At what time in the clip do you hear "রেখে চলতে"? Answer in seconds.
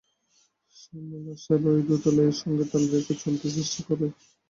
2.93-3.47